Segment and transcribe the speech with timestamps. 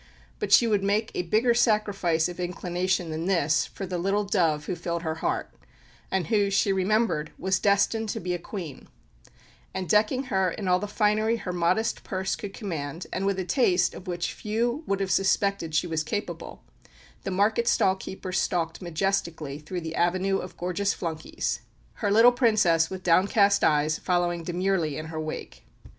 [0.39, 4.65] But she would make a bigger sacrifice of inclination than this for the "little dove"
[4.65, 5.53] who filled her heart,
[6.09, 8.87] and who, she remembered, was destined to be a Queen;
[9.75, 13.45] and decking her in all the finery her modest purse could command and with a
[13.45, 16.63] taste of which few would have suspected she was capable,
[17.21, 21.59] the market stall keeper stalked majestically through the avenue of gorgeous flunkeys,
[22.01, 25.63] her little Princess with downcast eyes following demurely in her wake.